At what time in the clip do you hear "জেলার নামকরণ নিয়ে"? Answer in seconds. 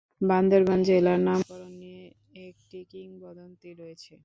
0.83-2.03